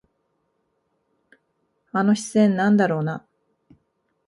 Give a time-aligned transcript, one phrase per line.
[1.91, 3.23] あの視線、なんだろうな。